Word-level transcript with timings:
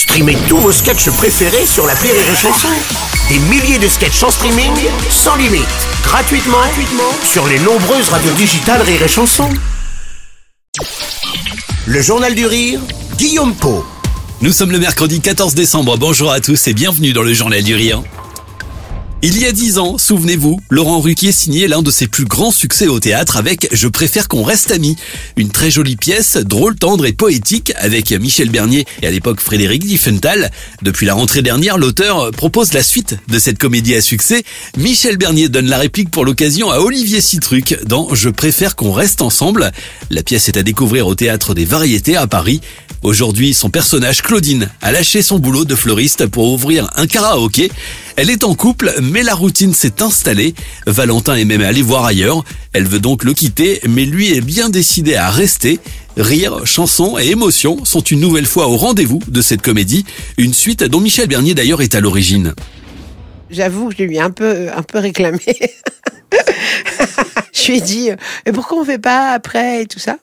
Streamez 0.00 0.38
tous 0.48 0.56
vos 0.56 0.72
sketchs 0.72 1.10
préférés 1.10 1.66
sur 1.66 1.86
la 1.86 1.92
Rire 1.92 2.14
et 2.14 2.34
Chanson. 2.34 2.68
Des 3.28 3.38
milliers 3.38 3.78
de 3.78 3.86
sketchs 3.86 4.22
en 4.22 4.30
streaming, 4.30 4.72
sans 5.10 5.36
limite, 5.36 5.66
gratuitement, 6.02 6.56
gratuitement 6.56 7.12
sur 7.22 7.46
les 7.46 7.58
nombreuses 7.58 8.08
radios 8.08 8.32
digitales 8.32 8.80
Rire 8.80 9.02
et 9.02 9.08
Chanson. 9.08 9.50
Le 11.84 12.00
Journal 12.00 12.34
du 12.34 12.46
Rire, 12.46 12.80
Guillaume 13.18 13.54
Po. 13.54 13.84
Nous 14.40 14.52
sommes 14.52 14.72
le 14.72 14.78
mercredi 14.78 15.20
14 15.20 15.54
décembre. 15.54 15.98
Bonjour 15.98 16.32
à 16.32 16.40
tous 16.40 16.66
et 16.66 16.72
bienvenue 16.72 17.12
dans 17.12 17.22
le 17.22 17.34
Journal 17.34 17.62
du 17.62 17.74
Rire. 17.74 18.02
Il 19.22 19.38
y 19.38 19.44
a 19.44 19.52
dix 19.52 19.76
ans, 19.76 19.98
souvenez-vous, 19.98 20.60
Laurent 20.70 20.98
Ruquier 20.98 21.30
signait 21.30 21.68
l'un 21.68 21.82
de 21.82 21.90
ses 21.90 22.06
plus 22.06 22.24
grands 22.24 22.50
succès 22.50 22.88
au 22.88 23.00
théâtre 23.00 23.36
avec 23.36 23.68
Je 23.70 23.86
préfère 23.86 24.28
qu'on 24.28 24.42
reste 24.42 24.70
amis. 24.70 24.96
Une 25.36 25.50
très 25.50 25.70
jolie 25.70 25.96
pièce, 25.96 26.38
drôle, 26.38 26.74
tendre 26.74 27.04
et 27.04 27.12
poétique 27.12 27.74
avec 27.76 28.12
Michel 28.12 28.48
Bernier 28.48 28.86
et 29.02 29.06
à 29.06 29.10
l'époque 29.10 29.40
Frédéric 29.40 29.84
Diffenthal. 29.84 30.50
Depuis 30.80 31.04
la 31.04 31.12
rentrée 31.12 31.42
dernière, 31.42 31.76
l'auteur 31.76 32.30
propose 32.30 32.72
la 32.72 32.82
suite 32.82 33.18
de 33.28 33.38
cette 33.38 33.58
comédie 33.58 33.94
à 33.94 34.00
succès. 34.00 34.42
Michel 34.78 35.18
Bernier 35.18 35.50
donne 35.50 35.66
la 35.66 35.76
réplique 35.76 36.10
pour 36.10 36.24
l'occasion 36.24 36.70
à 36.70 36.78
Olivier 36.78 37.20
Citruc 37.20 37.76
dans 37.84 38.14
Je 38.14 38.30
préfère 38.30 38.74
qu'on 38.74 38.92
reste 38.92 39.20
ensemble. 39.20 39.70
La 40.08 40.22
pièce 40.22 40.48
est 40.48 40.56
à 40.56 40.62
découvrir 40.62 41.06
au 41.06 41.14
théâtre 41.14 41.52
des 41.52 41.66
variétés 41.66 42.16
à 42.16 42.26
Paris. 42.26 42.62
Aujourd'hui, 43.02 43.54
son 43.54 43.70
personnage 43.70 44.20
Claudine 44.20 44.68
a 44.82 44.92
lâché 44.92 45.22
son 45.22 45.38
boulot 45.38 45.64
de 45.64 45.74
fleuriste 45.74 46.26
pour 46.26 46.52
ouvrir 46.52 46.90
un 46.96 47.06
karaoké. 47.06 47.72
Elle 48.16 48.28
est 48.28 48.44
en 48.44 48.54
couple, 48.54 48.94
mais 49.00 49.22
la 49.22 49.34
routine 49.34 49.72
s'est 49.72 50.02
installée. 50.02 50.54
Valentin 50.86 51.36
est 51.36 51.46
même 51.46 51.62
allé 51.62 51.80
voir 51.80 52.04
ailleurs. 52.04 52.44
Elle 52.74 52.86
veut 52.86 53.00
donc 53.00 53.24
le 53.24 53.32
quitter, 53.32 53.80
mais 53.88 54.04
lui 54.04 54.36
est 54.36 54.42
bien 54.42 54.68
décidé 54.68 55.14
à 55.14 55.30
rester. 55.30 55.80
Rire, 56.18 56.66
chansons 56.66 57.18
et 57.18 57.28
émotions 57.28 57.86
sont 57.86 58.02
une 58.02 58.20
nouvelle 58.20 58.44
fois 58.44 58.68
au 58.68 58.76
rendez-vous 58.76 59.20
de 59.28 59.40
cette 59.40 59.62
comédie, 59.62 60.04
une 60.36 60.52
suite 60.52 60.84
dont 60.84 61.00
Michel 61.00 61.26
Bernier 61.26 61.54
d'ailleurs 61.54 61.80
est 61.80 61.94
à 61.94 62.00
l'origine. 62.00 62.52
J'avoue 63.48 63.88
que 63.88 63.94
je 63.98 64.02
lui 64.02 64.16
ai 64.16 64.20
un 64.20 64.30
peu, 64.30 64.68
un 64.76 64.82
peu 64.82 64.98
réclamé. 64.98 65.40
je 67.54 67.66
lui 67.66 67.78
ai 67.78 67.80
dit, 67.80 68.10
mais 68.44 68.52
pourquoi 68.52 68.78
on 68.78 68.84
fait 68.84 68.98
pas 68.98 69.30
après 69.30 69.82
et 69.82 69.86
tout 69.86 69.98
ça? 69.98 70.18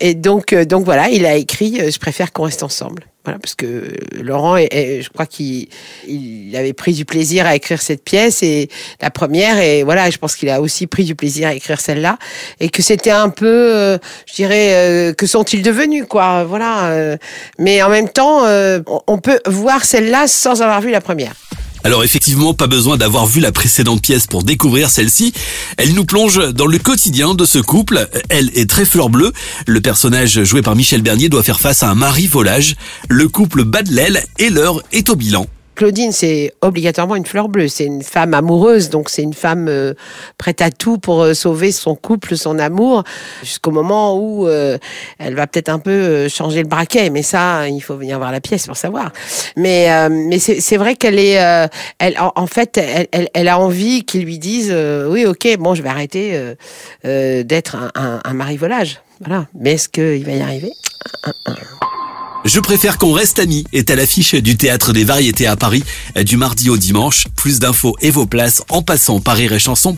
Et 0.00 0.14
donc, 0.14 0.52
euh, 0.52 0.64
donc 0.64 0.84
voilà, 0.84 1.08
il 1.08 1.26
a 1.26 1.34
écrit, 1.34 1.80
euh, 1.80 1.90
je 1.90 1.98
préfère 1.98 2.32
qu'on 2.32 2.44
reste 2.44 2.62
ensemble. 2.62 3.04
Voilà, 3.24 3.40
parce 3.40 3.54
que 3.54 3.92
Laurent, 4.12 4.56
est, 4.56 5.02
je 5.02 5.10
crois 5.10 5.26
qu'il 5.26 5.68
il 6.06 6.56
avait 6.56 6.72
pris 6.72 6.94
du 6.94 7.04
plaisir 7.04 7.46
à 7.46 7.56
écrire 7.56 7.82
cette 7.82 8.02
pièce 8.02 8.42
et 8.42 8.70
la 9.02 9.10
première 9.10 9.58
et 9.58 9.82
voilà, 9.82 10.08
je 10.08 10.16
pense 10.16 10.34
qu'il 10.34 10.48
a 10.48 10.62
aussi 10.62 10.86
pris 10.86 11.04
du 11.04 11.14
plaisir 11.14 11.48
à 11.48 11.54
écrire 11.54 11.78
celle-là 11.78 12.16
et 12.58 12.70
que 12.70 12.80
c'était 12.80 13.10
un 13.10 13.28
peu, 13.28 13.46
euh, 13.46 13.98
je 14.24 14.34
dirais, 14.34 15.14
que 15.18 15.26
sont-ils 15.26 15.62
devenus 15.62 16.06
quoi, 16.08 16.44
voilà. 16.44 17.18
mais 17.58 17.82
en 17.82 17.90
même 17.90 18.08
temps, 18.08 18.44
on 19.06 19.18
peut 19.18 19.40
voir 19.46 19.84
celle-là 19.84 20.26
sans 20.26 20.62
avoir 20.62 20.80
vu 20.80 20.90
la 20.90 21.02
première. 21.02 21.34
Alors 21.84 22.04
effectivement, 22.04 22.54
pas 22.54 22.66
besoin 22.66 22.96
d'avoir 22.96 23.26
vu 23.26 23.40
la 23.40 23.52
précédente 23.52 24.02
pièce 24.02 24.26
pour 24.26 24.42
découvrir 24.42 24.90
celle-ci. 24.90 25.32
Elle 25.76 25.94
nous 25.94 26.04
plonge 26.04 26.52
dans 26.52 26.66
le 26.66 26.78
quotidien 26.78 27.34
de 27.34 27.44
ce 27.44 27.58
couple. 27.58 28.08
Elle 28.28 28.50
est 28.58 28.68
très 28.68 28.84
fleur 28.84 29.10
bleue. 29.10 29.32
Le 29.66 29.80
personnage 29.80 30.42
joué 30.44 30.62
par 30.62 30.76
Michel 30.76 31.02
Bernier 31.02 31.28
doit 31.28 31.42
faire 31.42 31.60
face 31.60 31.82
à 31.82 31.90
un 31.90 31.94
mari 31.94 32.26
volage. 32.26 32.76
Le 33.08 33.28
couple 33.28 33.64
bat 33.64 33.82
de 33.82 33.92
l'aile 33.92 34.24
et 34.38 34.50
l'heure 34.50 34.82
est 34.92 35.08
au 35.10 35.16
bilan. 35.16 35.46
Claudine, 35.78 36.10
c'est 36.10 36.52
obligatoirement 36.60 37.14
une 37.14 37.24
fleur 37.24 37.48
bleue. 37.48 37.68
C'est 37.68 37.84
une 37.84 38.02
femme 38.02 38.34
amoureuse, 38.34 38.90
donc 38.90 39.08
c'est 39.08 39.22
une 39.22 39.32
femme 39.32 39.68
euh, 39.68 39.94
prête 40.36 40.60
à 40.60 40.72
tout 40.72 40.98
pour 40.98 41.22
euh, 41.22 41.34
sauver 41.34 41.70
son 41.70 41.94
couple, 41.94 42.36
son 42.36 42.58
amour, 42.58 43.04
jusqu'au 43.44 43.70
moment 43.70 44.18
où 44.18 44.48
euh, 44.48 44.76
elle 45.20 45.36
va 45.36 45.46
peut-être 45.46 45.68
un 45.68 45.78
peu 45.78 46.26
changer 46.26 46.62
le 46.62 46.68
braquet. 46.68 47.10
Mais 47.10 47.22
ça, 47.22 47.68
il 47.68 47.78
faut 47.80 47.94
venir 47.94 48.18
voir 48.18 48.32
la 48.32 48.40
pièce 48.40 48.66
pour 48.66 48.76
savoir. 48.76 49.12
Mais 49.56 49.86
mais 50.08 50.40
c'est 50.40 50.76
vrai 50.76 50.96
qu'elle 50.96 51.18
est, 51.20 51.38
elle 52.00 52.18
en, 52.18 52.46
fait, 52.48 52.78
elle, 52.78 53.28
elle, 53.32 53.48
a 53.48 53.60
envie 53.60 54.04
qu'ils 54.04 54.24
lui 54.24 54.40
disent, 54.40 54.74
oui, 55.08 55.26
ok, 55.26 55.58
bon, 55.58 55.76
je 55.76 55.82
vais 55.82 55.88
arrêter 55.88 56.54
d'être 57.04 57.76
un, 57.76 57.92
un, 57.94 58.20
un 58.24 58.34
mari 58.34 58.56
volage. 58.56 59.00
Voilà. 59.24 59.46
Mais 59.54 59.74
est-ce 59.74 59.88
qu'il 59.88 60.24
va 60.24 60.32
y 60.32 60.40
arriver? 60.40 60.72
Je 62.44 62.60
préfère 62.60 62.98
qu'on 62.98 63.12
reste 63.12 63.38
amis 63.38 63.64
est 63.72 63.90
à 63.90 63.96
l'affiche 63.96 64.34
du 64.34 64.56
Théâtre 64.56 64.92
des 64.92 65.04
Variétés 65.04 65.46
à 65.46 65.56
Paris 65.56 65.84
du 66.16 66.36
mardi 66.36 66.70
au 66.70 66.76
dimanche. 66.76 67.26
Plus 67.36 67.58
d'infos 67.58 67.96
et 68.00 68.10
vos 68.10 68.26
places 68.26 68.62
en 68.68 68.82
passant 68.82 69.20
par 69.20 69.36
chansons. 69.58 69.94